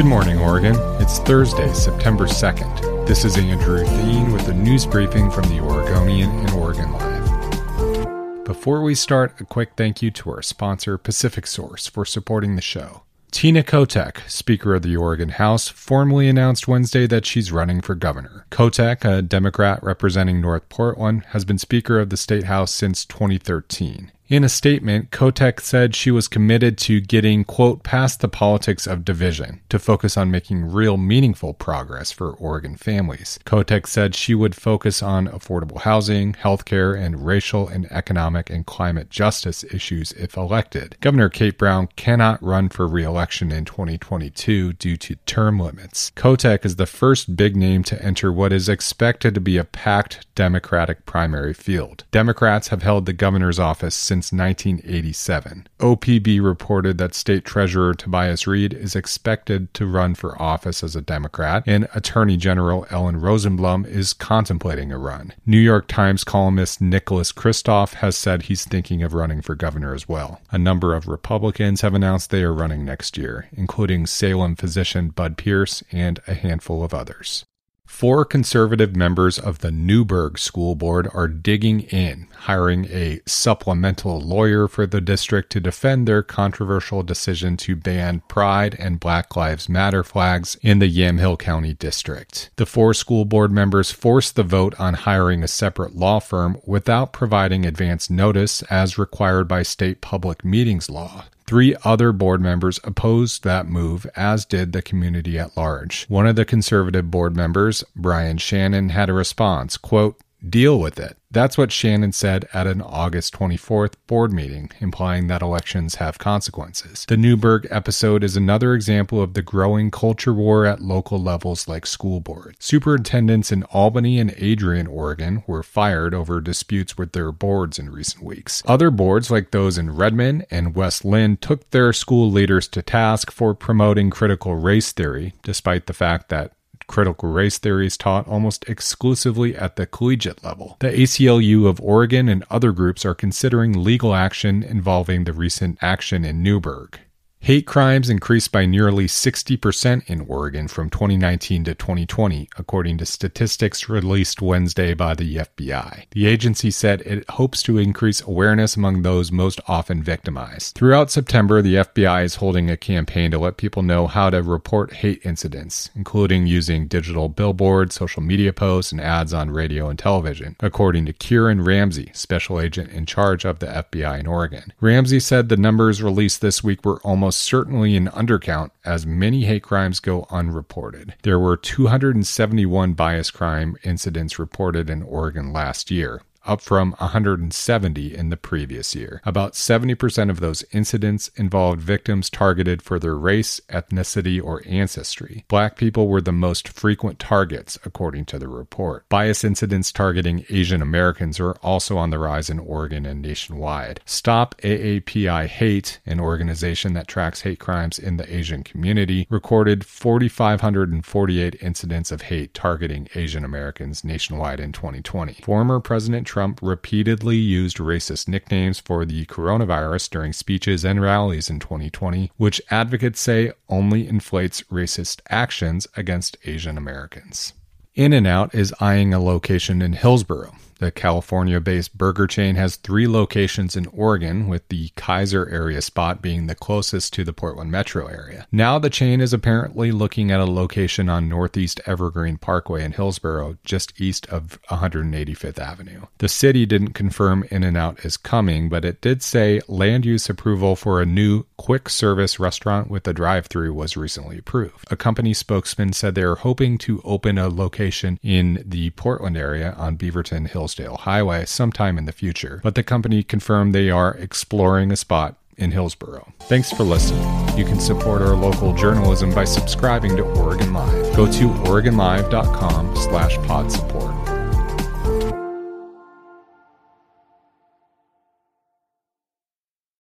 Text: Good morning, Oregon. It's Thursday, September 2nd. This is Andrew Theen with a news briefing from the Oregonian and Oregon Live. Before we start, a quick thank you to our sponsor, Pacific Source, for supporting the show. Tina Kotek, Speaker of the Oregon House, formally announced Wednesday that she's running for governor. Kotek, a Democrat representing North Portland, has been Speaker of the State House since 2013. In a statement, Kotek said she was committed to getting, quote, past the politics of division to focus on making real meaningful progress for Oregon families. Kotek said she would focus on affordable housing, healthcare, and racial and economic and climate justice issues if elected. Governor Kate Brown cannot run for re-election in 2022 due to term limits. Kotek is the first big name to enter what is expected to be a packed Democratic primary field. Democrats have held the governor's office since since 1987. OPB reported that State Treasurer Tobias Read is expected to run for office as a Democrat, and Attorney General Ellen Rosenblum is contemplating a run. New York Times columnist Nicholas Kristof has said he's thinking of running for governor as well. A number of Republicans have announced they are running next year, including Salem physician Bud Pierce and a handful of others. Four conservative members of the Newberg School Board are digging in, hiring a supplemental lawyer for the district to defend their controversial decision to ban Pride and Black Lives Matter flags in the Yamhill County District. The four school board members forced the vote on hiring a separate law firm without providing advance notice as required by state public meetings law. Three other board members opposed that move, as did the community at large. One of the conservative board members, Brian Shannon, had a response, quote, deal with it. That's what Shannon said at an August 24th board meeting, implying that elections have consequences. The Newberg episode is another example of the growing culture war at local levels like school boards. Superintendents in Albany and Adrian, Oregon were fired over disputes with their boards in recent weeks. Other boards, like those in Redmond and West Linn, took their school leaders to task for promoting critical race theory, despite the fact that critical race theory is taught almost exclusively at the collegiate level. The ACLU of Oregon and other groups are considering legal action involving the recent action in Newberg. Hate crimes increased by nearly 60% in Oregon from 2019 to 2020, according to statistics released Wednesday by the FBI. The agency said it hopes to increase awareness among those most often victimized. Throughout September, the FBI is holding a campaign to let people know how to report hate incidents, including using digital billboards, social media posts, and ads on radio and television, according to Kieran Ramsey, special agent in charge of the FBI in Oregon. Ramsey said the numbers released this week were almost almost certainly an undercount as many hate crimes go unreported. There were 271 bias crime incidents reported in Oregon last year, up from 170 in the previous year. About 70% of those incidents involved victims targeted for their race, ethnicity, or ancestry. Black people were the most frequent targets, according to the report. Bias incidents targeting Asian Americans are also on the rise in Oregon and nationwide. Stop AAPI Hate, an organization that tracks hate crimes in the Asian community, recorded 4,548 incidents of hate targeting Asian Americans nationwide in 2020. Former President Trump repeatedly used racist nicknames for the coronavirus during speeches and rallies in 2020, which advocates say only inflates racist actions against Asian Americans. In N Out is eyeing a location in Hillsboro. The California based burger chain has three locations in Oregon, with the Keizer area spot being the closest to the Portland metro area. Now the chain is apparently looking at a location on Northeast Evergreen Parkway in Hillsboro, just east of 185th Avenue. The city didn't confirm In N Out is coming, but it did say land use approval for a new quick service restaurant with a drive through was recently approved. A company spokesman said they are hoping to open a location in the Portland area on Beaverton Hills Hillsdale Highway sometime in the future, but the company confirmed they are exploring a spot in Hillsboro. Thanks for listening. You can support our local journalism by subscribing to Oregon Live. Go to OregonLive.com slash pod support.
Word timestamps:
Good 0.00 0.06
morning, 0.06 0.38
Oregon. 0.38 0.76
It's 0.98 1.18
Thursday, 1.18 1.70
September 1.74 2.24
2nd. 2.24 3.06
This 3.06 3.22
is 3.22 3.36
Andrew 3.36 3.84
Theen 3.84 4.32
with 4.32 4.48
a 4.48 4.54
news 4.54 4.86
briefing 4.86 5.30
from 5.30 5.46
the 5.50 5.60
Oregonian 5.60 6.30
and 6.30 6.50
Oregon 6.52 6.90
Live. 6.94 8.44
Before 8.46 8.82
we 8.82 8.94
start, 8.94 9.38
a 9.38 9.44
quick 9.44 9.72
thank 9.76 10.00
you 10.00 10.10
to 10.12 10.30
our 10.30 10.40
sponsor, 10.40 10.96
Pacific 10.96 11.46
Source, 11.46 11.86
for 11.86 12.06
supporting 12.06 12.56
the 12.56 12.62
show. 12.62 13.02
Tina 13.30 13.62
Kotek, 13.62 14.26
Speaker 14.26 14.74
of 14.74 14.80
the 14.80 14.96
Oregon 14.96 15.28
House, 15.28 15.68
formally 15.68 16.30
announced 16.30 16.66
Wednesday 16.66 17.06
that 17.06 17.26
she's 17.26 17.52
running 17.52 17.82
for 17.82 17.94
governor. 17.94 18.46
Kotek, 18.50 19.04
a 19.04 19.20
Democrat 19.20 19.82
representing 19.82 20.40
North 20.40 20.66
Portland, 20.70 21.24
has 21.32 21.44
been 21.44 21.58
Speaker 21.58 22.00
of 22.00 22.08
the 22.08 22.16
State 22.16 22.44
House 22.44 22.72
since 22.72 23.04
2013. 23.04 24.12
In 24.30 24.44
a 24.44 24.48
statement, 24.48 25.10
Kotek 25.10 25.58
said 25.58 25.96
she 25.96 26.12
was 26.12 26.28
committed 26.28 26.78
to 26.78 27.00
getting, 27.00 27.42
quote, 27.42 27.82
past 27.82 28.20
the 28.20 28.28
politics 28.28 28.86
of 28.86 29.04
division 29.04 29.60
to 29.70 29.80
focus 29.80 30.16
on 30.16 30.30
making 30.30 30.70
real 30.70 30.96
meaningful 30.96 31.52
progress 31.52 32.12
for 32.12 32.34
Oregon 32.34 32.76
families. 32.76 33.40
Kotek 33.44 33.88
said 33.88 34.14
she 34.14 34.36
would 34.36 34.54
focus 34.54 35.02
on 35.02 35.26
affordable 35.26 35.80
housing, 35.80 36.34
healthcare, 36.34 36.96
and 36.96 37.26
racial 37.26 37.66
and 37.66 37.90
economic 37.90 38.50
and 38.50 38.64
climate 38.66 39.10
justice 39.10 39.64
issues 39.64 40.12
if 40.12 40.36
elected. 40.36 40.96
Governor 41.00 41.28
Kate 41.28 41.58
Brown 41.58 41.88
cannot 41.96 42.40
run 42.40 42.68
for 42.68 42.86
re-election 42.86 43.50
in 43.50 43.64
2022 43.64 44.74
due 44.74 44.96
to 44.96 45.16
term 45.26 45.58
limits. 45.58 46.12
Kotek 46.14 46.64
is 46.64 46.76
the 46.76 46.86
first 46.86 47.34
big 47.34 47.56
name 47.56 47.82
to 47.82 48.00
enter 48.00 48.32
what 48.32 48.52
is 48.52 48.68
expected 48.68 49.34
to 49.34 49.40
be 49.40 49.56
a 49.56 49.64
packed 49.64 50.24
Democratic 50.36 51.04
primary 51.04 51.52
field. 51.52 52.04
Democrats 52.12 52.68
have 52.68 52.84
held 52.84 53.06
the 53.06 53.12
governor's 53.12 53.58
office 53.58 53.96
since 53.96 54.19
since 54.22 54.38
1987. 54.38 55.66
OPB 55.78 56.44
reported 56.44 56.98
that 56.98 57.14
State 57.14 57.44
Treasurer 57.44 57.94
Tobias 57.94 58.46
Read 58.46 58.74
is 58.74 58.94
expected 58.94 59.72
to 59.72 59.86
run 59.86 60.14
for 60.14 60.40
office 60.40 60.84
as 60.84 60.94
a 60.94 61.00
Democrat, 61.00 61.62
and 61.66 61.88
Attorney 61.94 62.36
General 62.36 62.86
Ellen 62.90 63.20
Rosenblum 63.20 63.86
is 63.86 64.12
contemplating 64.12 64.92
a 64.92 64.98
run. 64.98 65.32
New 65.46 65.58
York 65.58 65.88
Times 65.88 66.22
columnist 66.22 66.82
Nicholas 66.82 67.32
Kristof 67.32 67.94
has 67.94 68.16
said 68.16 68.42
he's 68.42 68.66
thinking 68.66 69.02
of 69.02 69.14
running 69.14 69.40
for 69.40 69.54
governor 69.54 69.94
as 69.94 70.06
well. 70.06 70.40
A 70.50 70.58
number 70.58 70.94
of 70.94 71.08
Republicans 71.08 71.80
have 71.80 71.94
announced 71.94 72.30
they 72.30 72.42
are 72.42 72.52
running 72.52 72.84
next 72.84 73.16
year, 73.16 73.48
including 73.52 74.06
Salem 74.06 74.54
physician 74.54 75.08
Bud 75.08 75.38
Pierce 75.38 75.82
and 75.92 76.20
a 76.26 76.34
handful 76.34 76.84
of 76.84 76.92
others. 76.92 77.46
Four 77.90 78.24
conservative 78.24 78.96
members 78.96 79.38
of 79.38 79.58
the 79.58 79.70
Newberg 79.70 80.38
School 80.38 80.74
Board 80.74 81.06
are 81.12 81.28
digging 81.28 81.80
in, 81.80 82.28
hiring 82.34 82.86
a 82.86 83.20
supplemental 83.26 84.18
lawyer 84.18 84.68
for 84.68 84.86
the 84.86 85.02
district 85.02 85.50
to 85.52 85.60
defend 85.60 86.08
their 86.08 86.22
controversial 86.22 87.02
decision 87.02 87.58
to 87.58 87.76
ban 87.76 88.22
Pride 88.26 88.74
and 88.78 89.00
Black 89.00 89.36
Lives 89.36 89.68
Matter 89.68 90.02
flags 90.02 90.56
in 90.62 90.78
the 90.78 90.88
Yamhill 90.88 91.38
County 91.38 91.74
District. 91.74 92.48
The 92.56 92.64
four 92.64 92.94
school 92.94 93.26
board 93.26 93.52
members 93.52 93.90
forced 93.90 94.34
the 94.34 94.44
vote 94.44 94.74
on 94.78 94.94
hiring 94.94 95.42
a 95.42 95.48
separate 95.48 95.94
law 95.94 96.20
firm 96.20 96.58
without 96.64 97.12
providing 97.12 97.66
advance 97.66 98.08
notice 98.08 98.62
as 98.70 98.96
required 98.96 99.46
by 99.46 99.62
state 99.62 100.00
public 100.00 100.42
meetings 100.42 100.88
law. 100.88 101.24
Three 101.50 101.74
other 101.82 102.12
board 102.12 102.40
members 102.40 102.78
opposed 102.84 103.42
that 103.42 103.66
move, 103.66 104.06
as 104.14 104.44
did 104.44 104.72
the 104.72 104.80
community 104.80 105.36
at 105.36 105.56
large. 105.56 106.06
One 106.06 106.28
of 106.28 106.36
the 106.36 106.44
conservative 106.44 107.10
board 107.10 107.34
members, 107.34 107.82
Brian 107.96 108.38
Shannon, 108.38 108.90
had 108.90 109.10
a 109.10 109.14
response, 109.14 109.76
quote, 109.76 110.20
deal 110.48 110.78
with 110.78 111.00
it. 111.00 111.16
That's 111.32 111.56
what 111.56 111.70
Shannon 111.70 112.10
said 112.10 112.48
at 112.52 112.66
an 112.66 112.82
August 112.82 113.32
24th 113.34 113.94
board 114.08 114.32
meeting, 114.32 114.68
implying 114.80 115.28
that 115.28 115.42
elections 115.42 115.96
have 115.96 116.18
consequences. 116.18 117.04
The 117.06 117.16
Newberg 117.16 117.68
episode 117.70 118.24
is 118.24 118.36
another 118.36 118.74
example 118.74 119.22
of 119.22 119.34
the 119.34 119.42
growing 119.42 119.92
culture 119.92 120.34
war 120.34 120.66
at 120.66 120.80
local 120.80 121.22
levels 121.22 121.68
like 121.68 121.86
school 121.86 122.18
boards. 122.18 122.56
Superintendents 122.58 123.52
in 123.52 123.62
Albany 123.64 124.18
and 124.18 124.34
Adrian, 124.38 124.88
Oregon 124.88 125.44
were 125.46 125.62
fired 125.62 126.14
over 126.14 126.40
disputes 126.40 126.98
with 126.98 127.12
their 127.12 127.30
boards 127.30 127.78
in 127.78 127.90
recent 127.90 128.24
weeks. 128.24 128.64
Other 128.66 128.90
boards, 128.90 129.30
like 129.30 129.52
those 129.52 129.78
in 129.78 129.94
Redmond 129.94 130.46
and 130.50 130.74
West 130.74 131.04
Linn, 131.04 131.36
took 131.36 131.70
their 131.70 131.92
school 131.92 132.28
leaders 132.28 132.66
to 132.66 132.82
task 132.82 133.30
for 133.30 133.54
promoting 133.54 134.10
critical 134.10 134.56
race 134.56 134.90
theory, 134.90 135.34
despite 135.44 135.86
the 135.86 135.92
fact 135.92 136.28
that 136.30 136.54
critical 136.90 137.28
race 137.28 137.56
theory 137.56 137.86
is 137.86 137.96
taught 137.96 138.26
almost 138.26 138.68
exclusively 138.68 139.54
at 139.56 139.76
the 139.76 139.86
collegiate 139.86 140.42
level. 140.42 140.76
The 140.80 140.90
ACLU 140.90 141.68
of 141.68 141.80
Oregon 141.80 142.28
and 142.28 142.44
other 142.50 142.72
groups 142.72 143.06
are 143.06 143.14
considering 143.14 143.84
legal 143.84 144.12
action 144.12 144.64
involving 144.64 145.22
the 145.22 145.32
recent 145.32 145.78
action 145.80 146.24
in 146.24 146.42
Newberg. 146.42 146.98
Hate 147.42 147.66
crimes 147.66 148.10
increased 148.10 148.52
by 148.52 148.66
nearly 148.66 149.06
60% 149.06 150.10
in 150.10 150.20
Oregon 150.28 150.68
from 150.68 150.90
2019 150.90 151.64
to 151.64 151.74
2020, 151.74 152.50
according 152.58 152.98
to 152.98 153.06
statistics 153.06 153.88
released 153.88 154.42
Wednesday 154.42 154.92
by 154.92 155.14
the 155.14 155.36
FBI. 155.36 156.04
The 156.10 156.26
agency 156.26 156.70
said 156.70 157.00
it 157.00 157.28
hopes 157.30 157.62
to 157.62 157.78
increase 157.78 158.20
awareness 158.20 158.76
among 158.76 159.00
those 159.00 159.32
most 159.32 159.58
often 159.66 160.02
victimized. 160.02 160.74
Throughout 160.74 161.10
September, 161.10 161.62
the 161.62 161.76
FBI 161.76 162.24
is 162.24 162.34
holding 162.34 162.68
a 162.68 162.76
campaign 162.76 163.30
to 163.30 163.38
let 163.38 163.56
people 163.56 163.82
know 163.82 164.06
how 164.06 164.28
to 164.28 164.42
report 164.42 164.92
hate 164.92 165.22
incidents, 165.24 165.88
including 165.96 166.46
using 166.46 166.88
digital 166.88 167.30
billboards, 167.30 167.94
social 167.94 168.22
media 168.22 168.52
posts, 168.52 168.92
and 168.92 169.00
ads 169.00 169.32
on 169.32 169.50
radio 169.50 169.88
and 169.88 169.98
television, 169.98 170.56
according 170.60 171.06
to 171.06 171.14
Kieran 171.14 171.64
Ramsey, 171.64 172.10
special 172.12 172.60
agent 172.60 172.90
in 172.90 173.06
charge 173.06 173.46
of 173.46 173.60
the 173.60 173.66
FBI 173.66 174.20
in 174.20 174.26
Oregon. 174.26 174.74
Ramsey 174.78 175.20
said 175.20 175.48
the 175.48 175.56
numbers 175.56 176.02
released 176.02 176.42
this 176.42 176.62
week 176.62 176.84
were 176.84 177.00
almost 177.00 177.29
almost 177.30 177.42
certainly 177.42 177.96
an 177.96 178.08
undercount 178.08 178.70
as 178.84 179.06
many 179.06 179.44
hate 179.44 179.62
crimes 179.62 180.00
go 180.00 180.26
unreported. 180.30 181.14
There 181.22 181.38
were 181.38 181.56
271 181.56 182.94
bias 182.94 183.30
crime 183.30 183.76
incidents 183.84 184.40
reported 184.40 184.90
in 184.90 185.04
Oregon 185.04 185.52
last 185.52 185.92
year, 185.92 186.22
up 186.46 186.60
from 186.60 186.92
170 186.92 188.14
in 188.14 188.30
the 188.30 188.36
previous 188.36 188.94
year. 188.94 189.20
About 189.24 189.52
70% 189.52 190.30
of 190.30 190.40
those 190.40 190.64
incidents 190.72 191.28
involved 191.36 191.80
victims 191.80 192.30
targeted 192.30 192.82
for 192.82 192.98
their 192.98 193.16
race, 193.16 193.60
ethnicity, 193.68 194.42
or 194.42 194.62
ancestry. 194.66 195.44
Black 195.48 195.76
people 195.76 196.08
were 196.08 196.20
the 196.20 196.32
most 196.32 196.68
frequent 196.68 197.18
targets, 197.18 197.78
according 197.84 198.24
to 198.26 198.38
the 198.38 198.48
report. 198.48 199.08
Bias 199.08 199.44
incidents 199.44 199.92
targeting 199.92 200.44
Asian 200.48 200.82
Americans 200.82 201.38
are 201.40 201.52
also 201.62 201.96
on 201.98 202.10
the 202.10 202.18
rise 202.18 202.48
in 202.50 202.58
Oregon 202.58 203.06
and 203.06 203.22
nationwide. 203.22 204.00
Stop 204.04 204.54
AAPI 204.62 205.46
Hate, 205.46 206.00
an 206.06 206.20
organization 206.20 206.94
that 206.94 207.08
tracks 207.08 207.42
hate 207.42 207.58
crimes 207.58 207.98
in 207.98 208.16
the 208.16 208.34
Asian 208.34 208.62
community, 208.62 209.26
recorded 209.30 209.84
4,548 209.84 211.56
incidents 211.60 212.10
of 212.10 212.22
hate 212.22 212.54
targeting 212.54 213.08
Asian 213.14 213.44
Americans 213.44 214.04
nationwide 214.04 214.60
in 214.60 214.72
2020. 214.72 215.34
Former 215.42 215.80
President 215.80 216.26
Trump 216.30 216.60
repeatedly 216.62 217.34
used 217.34 217.78
racist 217.78 218.28
nicknames 218.28 218.78
for 218.78 219.04
the 219.04 219.26
coronavirus 219.26 220.08
during 220.10 220.32
speeches 220.32 220.84
and 220.84 221.02
rallies 221.02 221.50
in 221.50 221.58
2020, 221.58 222.30
which 222.36 222.62
advocates 222.70 223.20
say 223.20 223.50
only 223.68 224.06
inflates 224.06 224.62
racist 224.70 225.22
actions 225.28 225.88
against 225.96 226.36
Asian 226.44 226.78
Americans. 226.78 227.52
In 227.96 228.12
N 228.12 228.26
Out 228.26 228.54
is 228.54 228.72
eyeing 228.78 229.12
a 229.12 229.18
location 229.18 229.82
in 229.82 229.94
Hillsboro. 229.94 230.54
The 230.80 230.90
California 230.90 231.60
based 231.60 231.96
burger 231.98 232.26
chain 232.26 232.56
has 232.56 232.76
three 232.76 233.06
locations 233.06 233.76
in 233.76 233.84
Oregon, 233.88 234.48
with 234.48 234.66
the 234.68 234.88
Keizer 234.96 235.52
area 235.52 235.82
spot 235.82 236.22
being 236.22 236.46
the 236.46 236.54
closest 236.54 237.12
to 237.12 237.22
the 237.22 237.34
Portland 237.34 237.70
metro 237.70 238.06
area. 238.06 238.46
Now 238.50 238.78
the 238.78 238.88
chain 238.88 239.20
is 239.20 239.34
apparently 239.34 239.92
looking 239.92 240.30
at 240.30 240.40
a 240.40 240.46
location 240.46 241.10
on 241.10 241.28
Northeast 241.28 241.82
Evergreen 241.84 242.38
Parkway 242.38 242.82
in 242.82 242.92
Hillsboro, 242.92 243.58
just 243.62 244.00
east 244.00 244.26
of 244.28 244.58
185th 244.70 245.58
Avenue. 245.58 246.06
The 246.16 246.28
city 246.30 246.64
didn't 246.64 246.94
confirm 246.94 247.44
In 247.50 247.62
N 247.62 247.76
Out 247.76 248.02
is 248.02 248.16
coming, 248.16 248.70
but 248.70 248.86
it 248.86 249.02
did 249.02 249.22
say 249.22 249.60
land 249.68 250.06
use 250.06 250.30
approval 250.30 250.76
for 250.76 251.02
a 251.02 251.06
new 251.06 251.44
quick 251.58 251.90
service 251.90 252.40
restaurant 252.40 252.88
with 252.90 253.06
a 253.06 253.12
drive 253.12 253.48
through 253.48 253.74
was 253.74 253.98
recently 253.98 254.38
approved. 254.38 254.90
A 254.90 254.96
company 254.96 255.34
spokesman 255.34 255.92
said 255.92 256.14
they 256.14 256.22
are 256.22 256.36
hoping 256.36 256.78
to 256.78 257.02
open 257.04 257.36
a 257.36 257.48
location 257.50 258.18
in 258.22 258.64
the 258.64 258.88
Portland 258.90 259.36
area 259.36 259.74
on 259.76 259.98
Beaverton 259.98 260.48
Hills 260.48 260.69
Hillsdale 260.70 260.98
Highway 260.98 261.46
sometime 261.46 261.98
in 261.98 262.04
the 262.04 262.12
future, 262.12 262.60
but 262.62 262.76
the 262.76 262.84
company 262.84 263.24
confirmed 263.24 263.74
they 263.74 263.90
are 263.90 264.14
exploring 264.14 264.92
a 264.92 264.96
spot 264.96 265.36
in 265.56 265.72
Hillsboro. 265.72 266.32
Thanks 266.42 266.70
for 266.70 266.84
listening. 266.84 267.22
You 267.58 267.64
can 267.64 267.80
support 267.80 268.22
our 268.22 268.36
local 268.36 268.72
journalism 268.72 269.34
by 269.34 269.44
subscribing 269.44 270.16
to 270.16 270.22
Oregon 270.22 270.72
Live. 270.72 271.16
Go 271.16 271.26
to 271.26 271.48
OregonLive.com 271.48 272.94
slash 272.96 273.36
pod 273.48 273.72
support. 273.72 274.09